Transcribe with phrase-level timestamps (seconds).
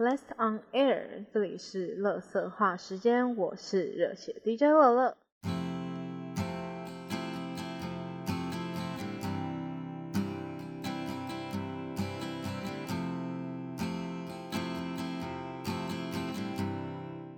[0.00, 5.14] Blessed on air，这里是乐色话时间，我是热血 DJ 乐乐。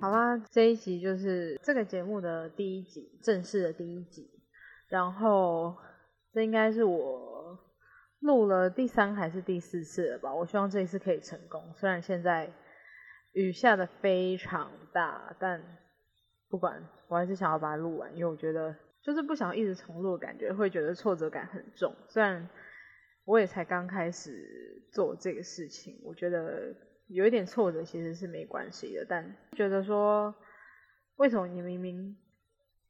[0.00, 4.30] 好啦，这一集就是这个节目的第一集，正式的第一集。
[4.86, 5.76] 然后
[6.32, 7.58] 这应该是我
[8.22, 10.34] 录了第三还是第四次了吧？
[10.34, 11.62] 我希望这一次可以成功。
[11.74, 12.50] 虽然现在
[13.32, 15.62] 雨下的非常大，但
[16.48, 21.94] 不管，我还是想要把它录完，因为我觉得就是不想一直重录，感觉会觉得挫折感很重。
[22.08, 22.48] 虽然
[23.24, 26.74] 我也才刚开始做这个事情，我觉得。
[27.08, 30.34] 有一点挫折其实是没关系的，但觉得说，
[31.16, 32.16] 为什么你明明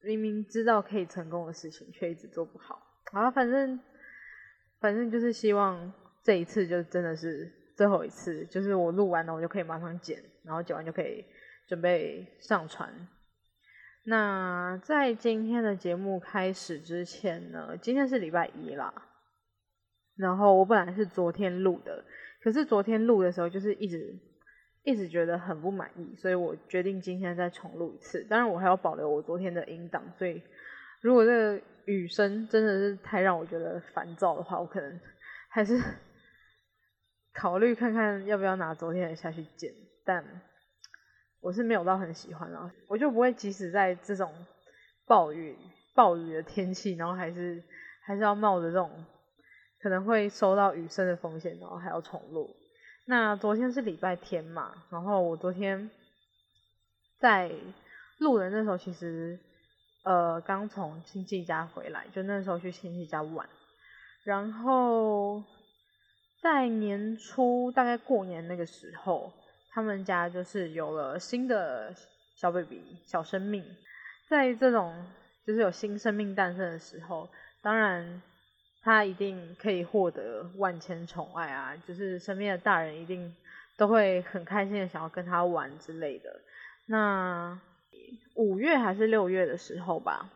[0.00, 2.80] 明明知道可以成功的事情，却一直做不好？
[3.10, 3.80] 啊，反正
[4.82, 11.24] 反正就是希望这一次就真的是最后一次，就是我录完了，我就可以马上剪，然后剪完就可以
[11.68, 13.08] 准备上传。
[14.04, 18.92] 那在今天的节目开始之前呢，今天是礼拜一啦，
[20.16, 22.04] 然后我本来是昨天录的。
[22.42, 24.18] 可是昨天录的时候，就是一直
[24.82, 28.24] 一直觉得很不满意，所以我决定今天再重录一次。
[28.24, 30.42] 当然，我还要保留我昨天的音档，所以
[31.00, 35.00] 如果这个雨声真的是太让我觉得烦躁的话，我可能
[35.50, 35.80] 还是
[37.34, 39.72] 考虑看看要不要拿昨天的下去剪。
[40.04, 40.24] 但
[41.40, 44.32] 我是没有到很喜欢啊，我就不会即使在这种
[45.06, 45.56] 暴雨
[45.94, 47.62] 暴雨的天气，然后还是
[48.04, 48.90] 还是要冒着这种。
[49.80, 52.54] 可能会收到雨声的风险，然后还要重录。
[53.04, 55.90] 那昨天是礼拜天嘛，然后我昨天
[57.18, 57.50] 在
[58.18, 59.36] 录的那时候，其实
[60.02, 63.48] 呃刚从亲戚家回来，就那时候去亲戚家玩。
[64.24, 65.42] 然后
[66.40, 69.32] 在年初大概过年那个时候，
[69.72, 71.94] 他们家就是有了新的
[72.36, 73.64] 小 baby 小生命。
[74.28, 75.06] 在这种
[75.46, 77.28] 就是有新生命诞生的时候，
[77.62, 78.22] 当然。
[78.84, 81.76] 他一定可以获得万千宠爱啊！
[81.86, 83.32] 就是身边的大人一定
[83.76, 86.28] 都会很开心的想要跟他玩之类的。
[86.86, 87.56] 那
[88.34, 90.30] 五月还是六月的时候吧，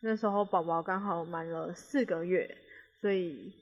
[0.00, 2.56] 那时候宝宝刚好满了四个月，
[3.00, 3.52] 所以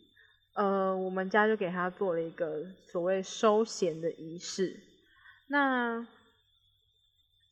[0.54, 4.80] 呃，我们家就给他做了一个所谓收弦的仪式。
[5.48, 6.06] 那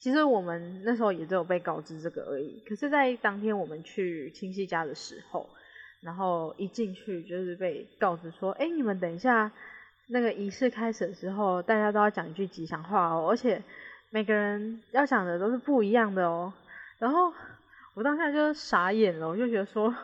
[0.00, 2.62] 其实我们那时候也只有被告知这个而已。
[2.69, 5.48] 可是，在当天我们去亲戚家的时候，
[6.02, 9.50] 然后一进去就是被告知说，哎，你们等一下
[10.08, 13.62] 那个仪式开始的时候，大家都要讲一句吉祥话哦，而且
[14.16, 16.50] 每个人要讲的都是不一样的哦。
[16.99, 17.31] 然后
[17.93, 19.94] 我当下就傻眼了，我就觉得说，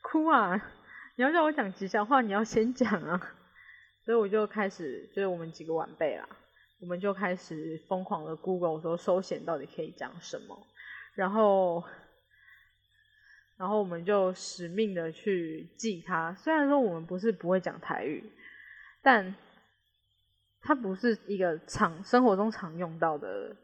[0.00, 0.54] 哭啊！
[1.16, 3.20] 你要叫我讲吉祥话，你要先讲啊。
[4.04, 6.28] 所以我就开始，就是我们几个晚辈啦，
[6.80, 10.56] 我们就开始疯狂的 Google 说收钱到底可以讲什么，
[11.16, 11.82] 然后。
[13.56, 16.32] 然后我们就使命的去记它。
[16.36, 18.22] 虽然说我们不是不会讲台语，
[19.02, 19.34] 但
[20.60, 23.56] 它不是一个常生活中常用到的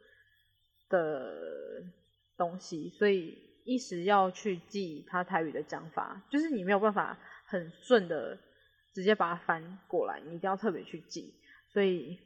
[0.88, 1.82] 的
[2.36, 8.38] 东西，所以一时要去记它台语的讲法，就是你没有办法很顺的
[8.92, 11.34] 直接把它翻过来，你一定要特别去记。
[11.68, 12.18] 所以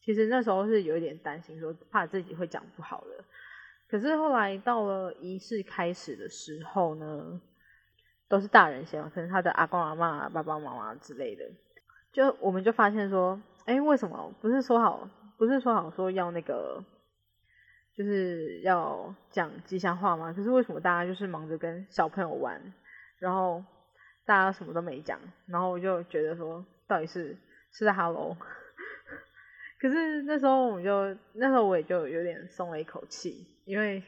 [0.00, 3.24] 其实那时候是有一点担心，说怕自己会讲不好的。
[3.88, 7.40] 可是后来到了仪式开始的时候呢，
[8.28, 11.44] 都是大人先，可能他的阿公阿妈、爸爸妈妈之类的，
[12.12, 15.08] 就我们就发现说，哎，为什么不是说好，
[15.38, 16.84] 不是说好说要那个，
[17.96, 20.32] 就是要讲吉祥话吗？
[20.32, 22.60] 可是为什么大家就是忙着跟小朋友玩，
[23.18, 23.64] 然后
[24.26, 27.36] 大家什么都没讲，然后我就觉得说，到底是
[27.72, 28.36] 是在 Hello？
[29.80, 34.02] 可是那时候我就那时候我也就有点松了一口气，因为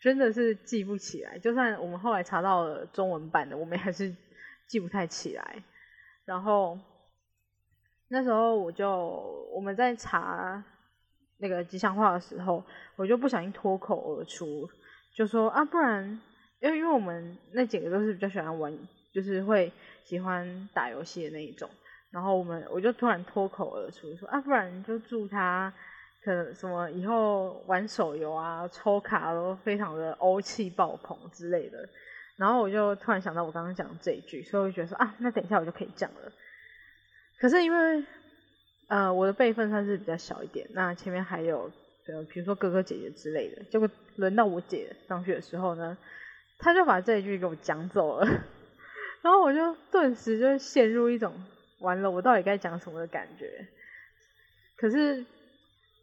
[0.00, 1.38] 真的是记不起来。
[1.38, 4.14] 就算我们后来查到了中文版的，我们还是
[4.66, 5.62] 记不太起来。
[6.24, 6.78] 然后
[8.08, 8.88] 那时候我就
[9.52, 10.62] 我们在查
[11.38, 12.62] 那个吉祥话的时候，
[12.96, 14.68] 我就不小心脱口而出，
[15.16, 16.20] 就说啊，不然
[16.60, 18.72] 因为因为我们那几个都是比较喜欢玩，
[19.12, 19.72] 就是会
[20.04, 21.68] 喜欢打游戏的那一种。
[22.12, 25.72] 然后我们我就突然脱口而出说啊，不然就祝他
[26.24, 31.86] 可能什么以后玩手游啊、抽卡都非常的欧气爆棚之类的。
[32.38, 36.32] 然后我就突然想到我刚刚讲这一句，所以我就觉得说啊，那等一下我就可以讲了。
[37.38, 38.04] 可是因为
[38.88, 41.70] 呃我的辈分算是比较小一点，那前面还有
[42.08, 45.96] 呃比如说哥哥姐姐之类的，结果轮到我姐上去的时候呢，
[46.58, 48.26] 他就把这一句给我讲走了，
[49.22, 51.32] 然后我就顿时就陷入一种。
[51.80, 53.68] 完了，我到底该讲什么的感觉？
[54.78, 55.22] 可是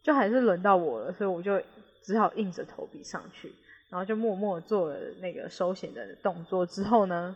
[0.04, 1.60] 就还是轮到我了，所以我就
[2.04, 3.52] 只好硬着头皮上去，
[3.90, 6.64] 然后就默默做了那个收弦的动作。
[6.64, 7.36] 之后呢，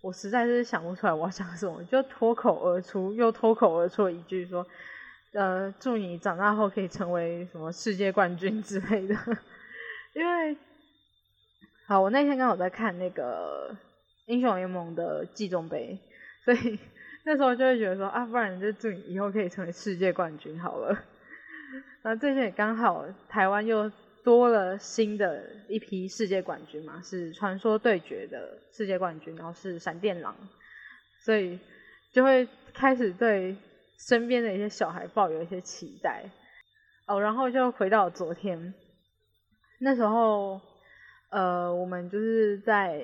[0.00, 4.66] 我实在是想不出来我要讲什么，就脱口而出，又脱口而出一句说
[5.34, 9.14] ：“呃，祝你长大后可以成为什么世界冠军之类的。
[10.14, 10.56] ”因为，
[11.86, 13.76] 好，我那天刚好在看那个
[14.26, 15.98] 英雄联盟的季中杯，
[16.44, 16.78] 所以。
[17.22, 20.88] 那时候就会觉得说啊，不然就祝你以后可以成为世界冠军好了。
[22.00, 23.92] 然后最近也刚好台湾又
[24.24, 30.36] 多了新的一批世界冠军嘛，是传说对决的世界冠军，然后是闪电狼，
[31.24, 31.58] 所以
[32.12, 33.56] 就会开始对
[33.98, 36.24] 身边的一些小孩抱有一些期待。
[37.06, 38.72] 哦，然后就回到昨天，
[39.80, 40.60] 那时候
[41.30, 43.02] 呃，我们就是在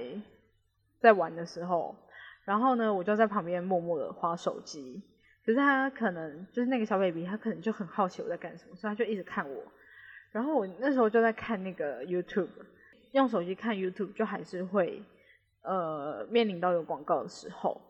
[1.00, 1.96] 在玩的时候。
[2.44, 5.02] 然后呢，我就在旁边默默的划手机。
[5.44, 9.64] 可是他可能就是那个小 baby，他可能就很好奇我在干什么，所以他就一直看我。
[10.36, 12.50] 然后我那时候就在看那个 YouTube，
[13.12, 15.02] 用手机看 YouTube 就还是会
[15.62, 17.80] 呃面临到有广告的时候。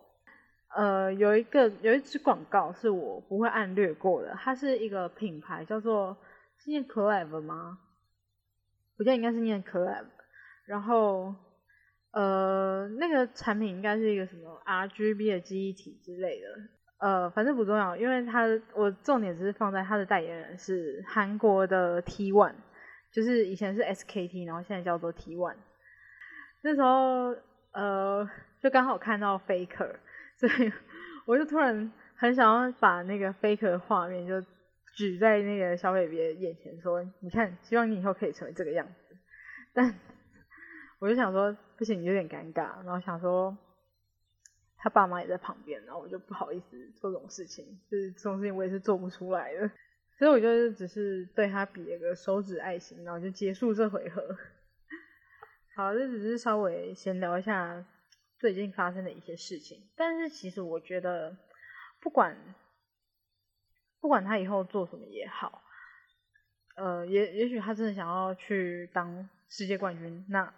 [0.76, 6.16] 呃，有一个有一支广告是我不会按略过的，它是一个品牌叫做
[6.58, 7.80] 是念 Club 吗？
[8.96, 10.04] 我觉得应该是念 Club。
[10.66, 11.34] 然后。
[12.12, 16.46] 呃，那个产品应该是一个什么 RGB 的记忆体之类的，
[16.98, 22.54] 呃，反正不重要，因为他我重点只是放在他的代言人是韩国的 T One，
[23.12, 25.56] 就是以前是 SKT，然后现在叫做 T One。
[26.62, 27.36] 那时候
[27.72, 28.28] 呃，
[28.60, 29.94] 就刚好看到 Faker，
[30.36, 30.72] 所以
[31.26, 34.40] 我就突然很想要把那个 Faker 的画面就
[34.96, 39.16] 举在那个小 baby 的眼前，说你看，希望你以后可以成为这个样子，
[39.72, 39.94] 但。
[40.98, 42.82] 我就想说，不行，有点尴尬。
[42.82, 43.54] 然后想说，
[44.86, 49.68] 他爸妈也在旁边，然后我就不好意思做这种事情，就是这种事情我也是做不出来的。
[50.16, 54.22] 所以我就只是对他比了个手指爱心，然后就结束这回合。
[55.74, 57.84] 好，这只是稍微闲聊一下
[58.38, 59.90] 最近发生的一些事情。
[59.96, 61.36] 但是其实我觉得，
[62.00, 62.36] 不管
[64.00, 65.64] 不管他以后做什么也好，
[66.76, 70.54] 呃，也也许他真的想要去当世界冠军，那。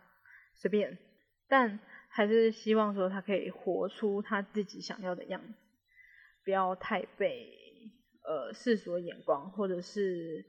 [0.61, 0.99] 随便，
[1.47, 1.79] 但
[2.19, 5.55] 还是希望说他可以活出他自己想要的样子，
[6.43, 7.93] 不要太被
[8.25, 10.45] 呃世俗的眼光或者是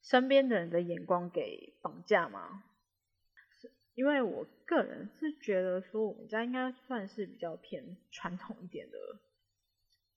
[0.00, 2.64] 身边的人的眼光给绑架嘛。
[3.94, 8.96] 因为我个人是觉得说我们家应该算是比较偏传统一点的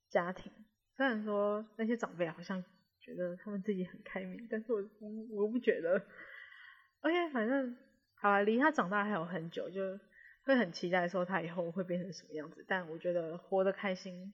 [0.08, 0.50] 家庭，
[0.96, 2.64] 虽然说那些长辈好像
[3.00, 4.82] 觉得他们自己很开明，但是我
[5.30, 6.00] 我不觉得。
[7.02, 7.76] OK，反正。
[8.16, 10.00] 好，离他长大还有很久，就
[10.44, 12.64] 会很期待说他以后会变成什么样子。
[12.68, 14.32] 但我觉得活得开心，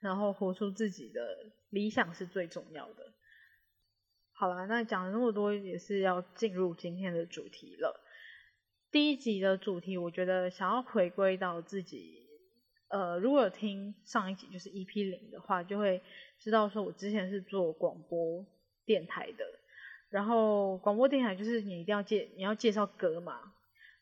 [0.00, 3.12] 然后活出自己的理想是最重要的。
[4.32, 8.02] 好了，那讲了那么多，也是要进入今天的主题了。
[8.90, 12.26] 第一集的主题，我觉得想要回归到自己，
[12.88, 16.02] 呃，如果有听上一集就是 EP 零的话，就会
[16.38, 18.46] 知道说我之前是做广播
[18.84, 19.44] 电台的。
[20.08, 23.54] 然后广播电台就是你一定要介你要介绍歌嘛，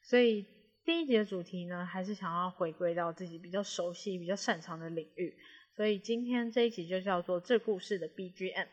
[0.02, 0.44] 所以
[0.84, 5.34] 第一集的主题呢，还是想要回归到自己比较熟悉、比较擅长的领域，
[5.74, 8.66] 所以今天这一集就叫做这故事的 BGM。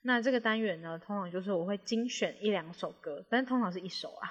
[0.00, 4.30] 那这个单元呢，通常就是我会精选一两首歌，但通常是一首啊，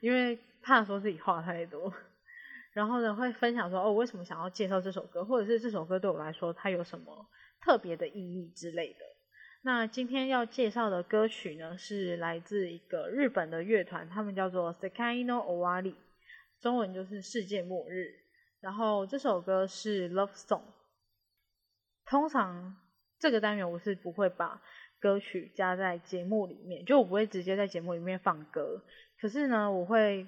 [0.00, 1.92] 因为怕说自己话太多。
[2.72, 7.26] 然后呢，会分享说哦，为什么想要介绍这首歌，或者是这首歌对我来说它有什么
[7.60, 9.00] 特别的意义之类的。
[9.60, 15.94] 那今天要介绍的歌曲呢，是来自一个日本的乐团，他们叫做 Sekai no Owari，
[16.62, 18.14] 中文就是世界末日。
[18.60, 20.62] 然后这首歌是 Love Song。
[22.06, 22.76] 通常
[23.18, 24.62] 这个单元我是不会把
[25.00, 28.82] 歌曲加在节目里面，就我不会直接在节目里面放歌。
[29.20, 30.26] 可是呢，我会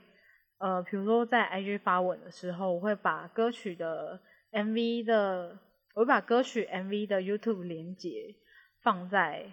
[0.58, 5.58] 呃，比如说在 IG 发文的时候，我会把歌曲的 MV 的，
[5.94, 8.34] 我会把歌曲 MV 的 YouTube 连接。
[8.82, 9.50] 放在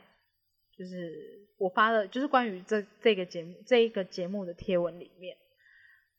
[0.77, 5.37] 就是我发的，就是关于这这个节目这一个节目的贴文里面，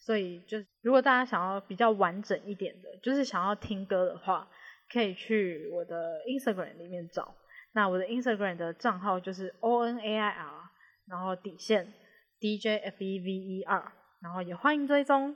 [0.04, 4.48] 所以就是如果大家想要比较完整一点的，就是想要听歌的话，
[4.92, 7.36] 可以去我的 Instagram 里面找。
[7.72, 10.70] 那我的 Instagram 的账号就是 O N A I R，
[11.06, 11.94] 然后底线
[12.40, 15.34] D J F E V E R，然后也欢迎追踪，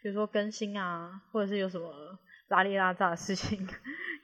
[0.00, 3.66] 比如说更新啊，或者是有什么拉里拉杂的事情，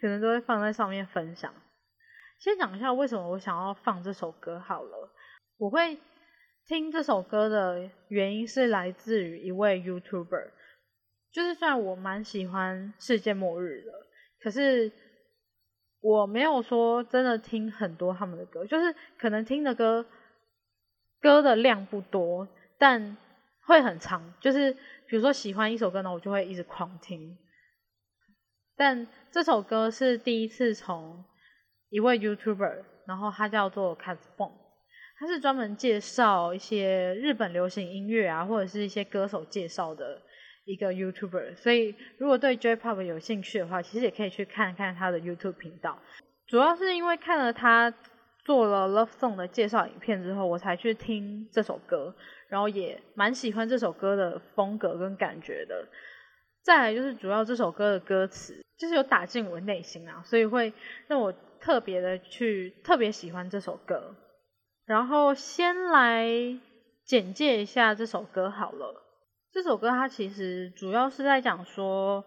[0.01, 1.53] 可能都会放在上面分享。
[2.39, 5.13] 先讲一下为什么我想要放这首歌好了。
[5.59, 5.99] 我会
[6.67, 10.51] 听这首歌的原因是来自于一位 YouTuber，
[11.33, 13.93] 就是虽然我蛮喜欢世界末日的，
[14.41, 14.93] 可是
[16.01, 20.07] 我没有说真的听很多他们的歌，就是可能听的歌
[21.21, 23.17] 歌的量不多，但
[23.67, 24.33] 会很长。
[24.41, 24.73] 就是
[25.09, 27.37] 比如说喜欢一首歌呢，我就会一直狂听。
[28.77, 31.25] 但这首歌是第一次从
[31.91, 34.62] 一位 YouTuber，然后他叫做 Cat Bone
[35.23, 40.21] 他是专门介绍一些日本流行音乐啊，或者是一些歌手介绍的
[40.65, 41.55] 一个 YouTuber。
[41.55, 45.97] 所以如果对 J-Pop 有兴趣的话，其实也可以去看看他的 YouTube 频道。
[46.49, 47.95] 主要是因为看了他
[48.45, 52.13] 做了 Love Song 的介绍影片之后，我才去听这首歌，
[52.49, 55.87] 然后也蛮喜欢这首歌的风格跟感觉的。
[56.65, 60.73] 再来就是主要这首歌的歌词，就是有打进我内心啊，所以会
[61.07, 64.17] 让我特别的去特别喜欢这首歌。
[64.85, 66.27] 然后先来
[67.05, 69.03] 简介一下这首歌好了。
[69.53, 72.25] 这首歌它其实主要是在讲说，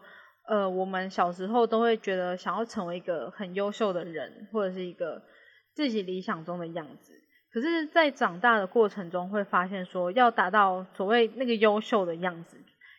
[0.48, 5.22] 呃，我们小时候都会觉得想要成为一个很优秀的人，或者是一个
[5.74, 7.14] 自己理想中的样子。
[7.52, 12.58] 可是，在长大的过程中，会发现说，要达到所谓那个优秀的样子。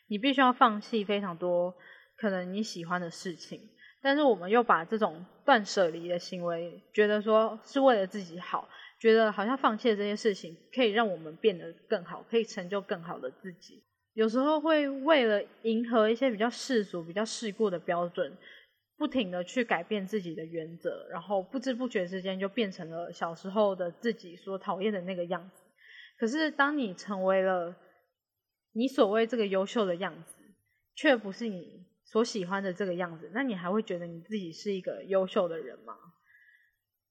[0.08, 1.74] 你必须要放弃非常多
[2.16, 3.60] 可能你喜欢的事情，
[4.02, 13.82] 但是我们又把这种断舍离的行为，觉得说是为了自己好，觉得好像放弃这些事情可以让我们变得更好，可以成就更好的自己。
[14.14, 18.34] 有时候会为了迎合一些比较世俗、比较世故的标准，
[18.96, 25.62] 不停的去改变自己的原则，然后不知不觉之间就变成了小时候的自己所讨厌的那个样子。
[26.18, 27.76] 可是当你成为了
[28.72, 30.38] 你所谓这个优秀的样子，
[30.94, 35.94] 却不是你所喜欢的这个样子，那你还会觉得你自己是一个优秀的人吗？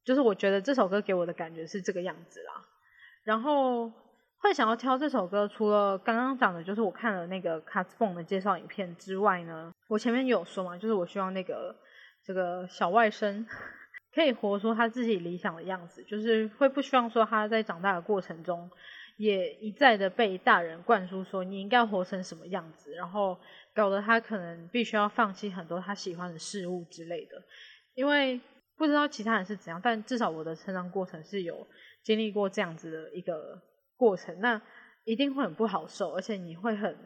[0.05, 2.53] 就是我觉得这首歌给我的感觉是这个样子啦。
[3.23, 3.91] 然后
[4.37, 11.75] 会想要挑这首歌，除了刚刚讲的，就是我看了那个 c a t b o n 的介绍影片之外呢，我前面有说嘛，就是我希望那个
[12.23, 13.45] 这个小外甥
[14.13, 18.69] 可以活出他自己理想的样子，就是会不希望说他在长大的过程中。
[19.17, 23.39] 也一再的被大人灌输说你应该活成什么样子，然后
[23.73, 27.41] 搞得他可能必须要放弃很多他喜欢的事物之类的。
[27.93, 28.41] 因为
[28.77, 31.67] 不知道其他人是怎样，但至少我的成长过程是有
[32.03, 33.61] 经历过这样子的一个
[33.97, 34.61] 过程，那
[35.03, 36.97] 一定会很不好受，而且你会很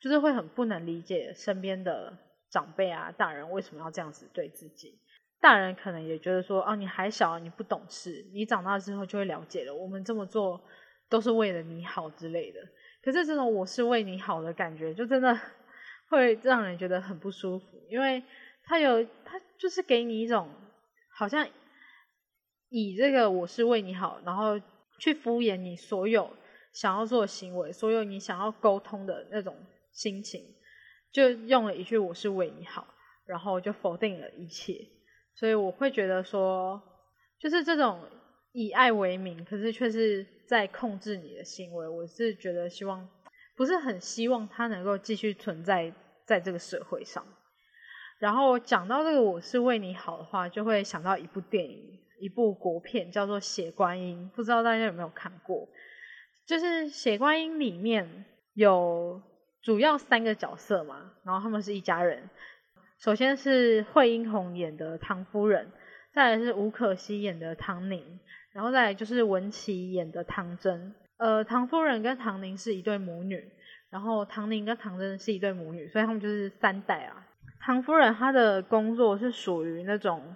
[0.00, 2.16] 就是会很不能理解身边的
[2.50, 4.98] 长辈啊、大人为什么要这样子对自己。
[5.40, 10.60] 大人可能也觉得说，哦，你还小，你不懂事，你长大之后就会了解了，我们这么做。
[11.08, 12.60] 都是为了你好之类的，
[13.02, 15.36] 可是这种我是为你好的感觉，就真的
[16.08, 18.22] 会让人觉得很不舒服，因为
[18.62, 20.48] 他有他就是给你一种
[21.20, 21.46] 好像
[22.70, 24.58] 以这个我是为你好，然后
[24.98, 26.30] 去敷衍你所有
[26.72, 29.54] 想要做的行为，所有你想要沟通的那种
[29.92, 30.42] 心情，
[31.12, 32.86] 就用了一句我是为你好，
[33.26, 34.88] 然后就否定了一切，
[35.34, 36.80] 所以我会觉得说，
[37.38, 38.00] 就是这种。
[38.52, 41.86] 以爱为名，可是却是在控制你的行为。
[41.86, 43.08] 我是觉得希望，
[43.54, 45.94] 不是很希望他能够继续存在
[46.26, 47.24] 在这个社会上。
[48.20, 55.66] 然后讲到这个“我是为你好”的话，就会想到一部电影，一部国片，叫做《血观音》，不知道大家有没有看过？
[56.46, 59.20] 就是《血观音》里面有
[59.62, 62.28] 主要三个角色嘛，然后他们是一家人。
[62.98, 65.72] 首先是惠英红演的唐夫人，
[66.12, 68.20] 再来是吴可熙演的唐宁。
[68.52, 73.48] 然后再来就是文琪演的唐真，呃，唐夫人跟唐宁是一对母女，
[73.90, 77.28] 然后唐宁跟唐真是一对母女，所以他们就是三代啊。
[77.60, 80.34] 唐夫人她的工作是属于那种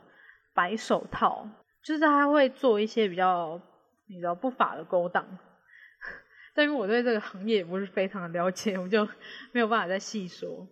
[0.55, 1.49] 白手套，
[1.83, 3.61] 就是她会做一些比较
[4.07, 5.27] 你知道不法的勾当，
[6.55, 9.09] 但因为我对这个行业也不是非常的了解，我就
[9.53, 10.69] 没有办法再细说。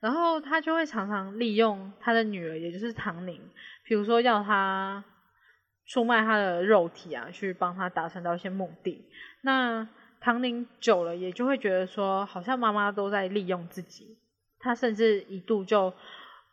[0.00, 3.40] 然后她就会常常利用她的女儿，也就是唐宁，
[3.84, 5.04] 比如说要她。
[5.90, 9.10] 出卖他的肉体啊，去帮他达成到一些目的。
[9.40, 9.88] 那
[10.20, 14.18] 唐宁久了也就会觉得说，好像妈妈都在利用自己。
[14.60, 15.92] 他甚至一度就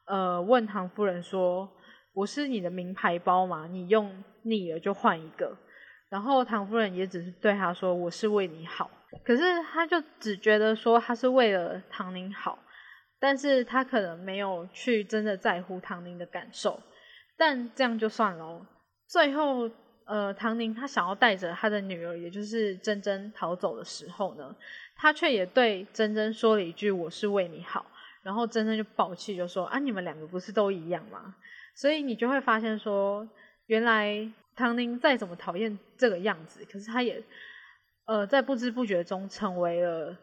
[0.06, 1.70] 呃问唐夫人说
[2.14, 5.58] ：“我是你的名牌包嘛，你用腻了就换一个。”
[6.10, 8.90] 然后唐夫人也只是对他说：“我是为你好。”
[9.26, 12.60] 可是他就只觉得说他是为了唐宁好，
[13.20, 16.80] 但是他可能没有去真的在乎唐宁的感受。
[17.38, 18.66] 但这样就算了。
[19.08, 19.70] 最后，
[20.06, 24.56] 呃，唐宁他想要带着他的女儿，也就是珍珍逃走的时候呢，
[24.96, 27.86] 他却也对珍珍说了一句：“我是为你好。”
[28.26, 31.36] 然后珍珍就爆气，就说：“啊，你们两个不是都一样吗？”
[31.78, 33.30] 所以你就会发现说，
[33.68, 37.22] 原来唐宁再怎么讨厌这个样子，可是他也，
[38.06, 40.18] 呃，在不知不觉中成为了，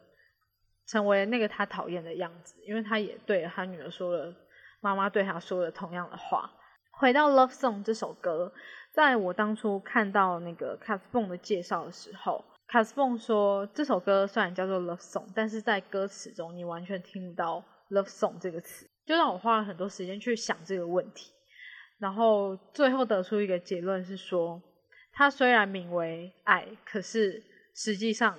[0.89, 4.35] 成为那个他讨厌的样子，因为他也对他女儿说了
[4.81, 6.51] 妈妈对他说了同样的话。
[6.91, 8.53] 回到《Love Song》这首歌，
[8.91, 17.63] 在我当初看到那个 c a s b o n 的介绍的时候 c a s b o n 说这首歌虽然叫做《Love Song》，但是在歌词中你完全听不到
[17.93, 21.31] “Love Song” 这个词，就让我花了很多时间去想这个问题。
[21.99, 24.61] 然后最后得出一个结论是说，
[25.13, 27.41] 它虽然名为爱，可是
[27.75, 28.37] 实际上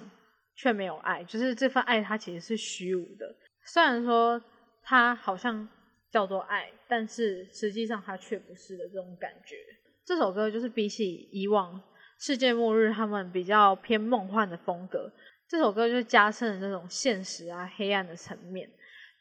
[0.55, 3.33] 却没有爱，就是这份爱它其实是虚无的。
[3.63, 4.41] 虽然说
[4.81, 5.69] 它好像
[6.11, 9.55] 叫做爱，但是实际上它却不是的这种感觉。
[10.03, 11.81] 这首歌就是比起以往
[12.19, 15.09] 世界末日他们比较偏梦幻的风格，
[15.47, 18.69] 这首歌就加深了那种现实啊黑暗的层面。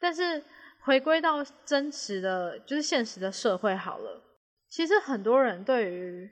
[0.02, 0.42] 但是
[0.80, 4.21] 回归到真实的，就是现实的社会好了。
[4.68, 6.28] 其实很多人对于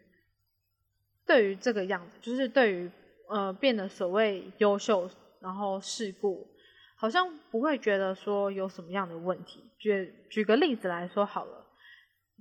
[1.24, 2.90] 对于这个样子，就是对于
[3.28, 5.08] 呃变得所谓优秀，
[5.40, 6.48] 然后世故，
[6.96, 9.62] 好像不会觉得说有什么样的问题。
[9.78, 11.64] 举举个例子来说好了，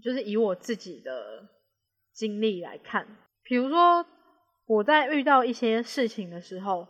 [0.03, 1.47] 就是以我自己的
[2.11, 3.05] 经历来看，
[3.43, 4.03] 比如说
[4.65, 6.87] 我在遇到一些事情的时候，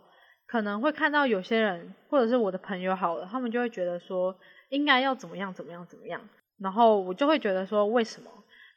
[0.50, 4.36] 可能会看到有些人或者是我的朋友好了，他们就会觉得说
[4.70, 6.20] 应该要怎么样怎么样怎么样，
[6.58, 8.28] 然后我就会觉得说为什么？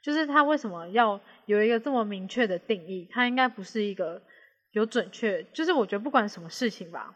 [0.03, 3.09] 就是他为什么要有一个这么明确的定义？
[3.11, 4.21] 他应该不是一个
[4.73, 7.15] 有准确，就是我觉得不管什么事情吧，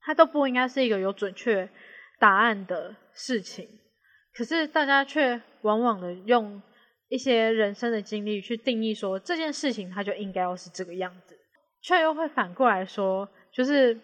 [0.00, 1.68] 他都不应该是一个有准确
[2.18, 3.68] 答案的事情。
[4.34, 6.60] 可是大家却往往的用
[7.08, 11.38] 一些人生的经历去定义说这件事情，它就应该要是这个样子，
[11.80, 13.98] 却又会反过来说，就是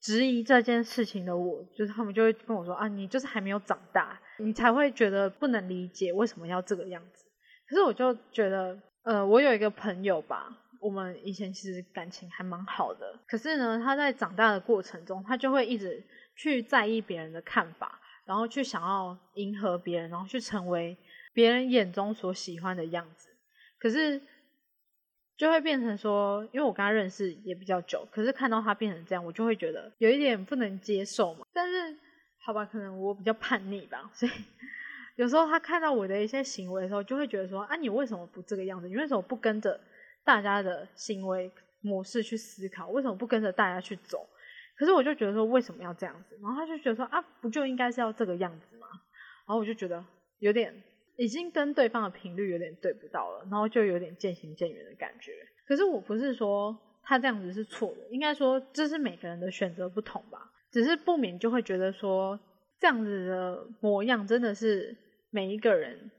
[0.00, 7.24] 质疑这件事情的我，就是他们就会跟我说啊，你就是还没有长大，你才会觉得不能理解为什么要这个样子。
[7.68, 10.48] 可是我就觉得，呃，我有一个朋友吧，
[10.80, 13.18] 我们以前其实感情还蛮好的。
[13.26, 16.04] 可是呢，他在长大的过程中，他就会一直
[16.36, 20.96] 去在意别人的看法，然后去想要迎合别人，然后去成为
[21.32, 23.28] 别人眼中所喜欢的样子。
[23.78, 24.20] 可是
[25.36, 31.46] 就会变成说，因为我跟他认识也比较久，可是看到他变成这样，我就会觉得有一点不能接受嘛。
[31.52, 31.96] 但是
[32.44, 34.32] 好吧，可能我比较叛逆吧，所以。
[35.16, 38.88] 有时候他看到我的一些行为的时候，就会觉得说：“啊，你为什么不这个样子？
[38.88, 39.78] 你为什么不跟着
[40.24, 41.52] 大家的行为
[41.82, 42.88] 模式去思考？
[42.88, 44.26] 为什么不跟着大家去走？”
[44.74, 48.86] 可是我就觉得说：“为什么要这样子？”然后他就觉得说：“啊，不就应该是要这个样子吗？”
[49.46, 50.02] 然后我就觉得
[50.38, 50.82] 有点
[51.16, 55.32] 已经跟对方的频率有点对不到了，然后就有点渐行渐远的感觉。
[55.66, 60.50] 可是我不是说他这样子是错的，应该说这是每个人的选择不同吧。
[60.70, 62.38] 只是不免就会觉得说。
[62.80, 64.96] 这样子的模样真的是
[65.30, 66.10] 每一个人、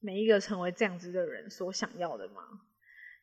[0.00, 2.40] 每一个成为这样子的人所想要的吗？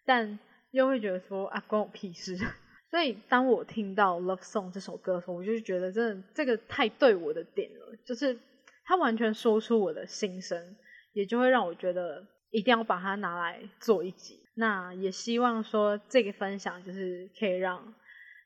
[0.06, 0.38] 但
[0.70, 2.38] 又会觉得说啊，关我屁事。
[2.92, 8.38] 所以当我听到《Love Song》这首歌的时候，我就觉得真的这个太对我的点了，就是
[8.86, 10.76] 他完全说出我的心声，
[11.18, 14.40] 也就会让我觉得一定要把它拿来做一集。
[14.56, 17.94] 那也希望说这个分享就是可以让。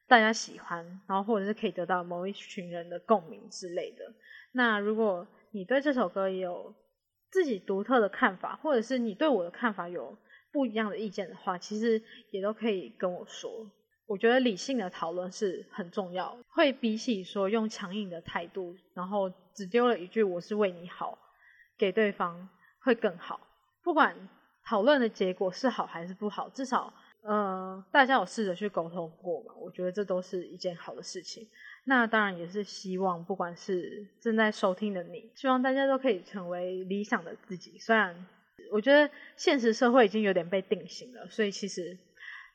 [0.07, 4.13] 大家喜欢，然后或者是可以得到某一群人的共鸣之类的。
[4.51, 6.75] 那如果你对这首歌也有
[7.29, 10.17] 自己独特的看法，或者是你对我的看法有
[10.51, 13.49] 不一样的意见的话，其实也都可以跟我说。
[14.05, 21.17] 我觉得理性的讨论是很重要，会比起说用强硬的态度，然后只丢了一句“我是为你好”
[21.79, 22.49] 给对方
[22.83, 23.39] 会更好。
[23.83, 24.15] 不管
[24.65, 26.93] 讨论的结果是好还是不好，至少。
[27.23, 29.53] 呃，大家有试着去沟通过嘛？
[29.61, 31.47] 我觉得这都是一件好的事情。
[31.85, 37.77] 那当然也是希望，不管是正在收听的你，希望大家都可以成为理想的自己。
[37.77, 38.25] 虽然
[38.71, 41.95] 我觉得现实社会已经有点被定型了，所以其实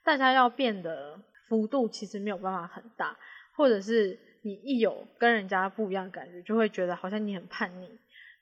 [0.03, 1.17] 大家要变得
[1.49, 3.17] 幅度其实没有办法很大，
[3.55, 7.89] 或者是你一有跟人家不一样的感觉，就会觉得好像你很叛逆。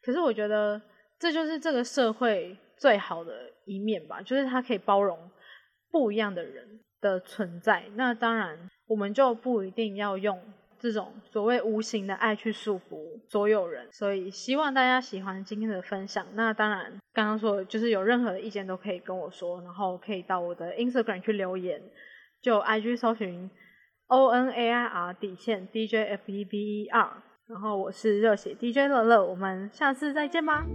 [0.02, 0.80] 可是我觉得
[1.24, 5.18] 这就是这个社会最好的一面吧，就是它可以包容。
[5.90, 10.38] 不一样的人的存在，那当然我们就不一定要用
[10.78, 13.88] 这种所谓无形的爱去束缚所有人。
[13.90, 16.26] 所以希望大家喜欢今天的分享。
[16.34, 21.80] 那当然，刚刚说就是有任何意见都可以跟我说，然后可以到我的 Instagram 去留言，
[22.42, 23.50] 就 IG 搜寻
[24.08, 30.66] O N A I R 底线 D J F E B E R，然后我是热血 DJ 乐乐，我们下次再见吧。